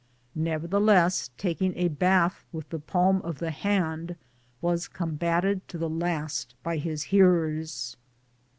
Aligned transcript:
Nevertheless, 0.33 1.29
tak 1.37 1.61
ing 1.61 1.75
a 1.75 1.87
bath 1.87 2.43
with 2.51 2.67
the 2.69 2.79
palm 2.79 3.21
of 3.21 3.37
the 3.37 3.51
hand 3.51 4.15
was 4.59 4.87
combated 4.87 5.67
to 5.67 5.77
the 5.77 5.87
last 5.91 6.55
by 6.63 6.77
his 6.77 7.03
hearers. 7.13 7.95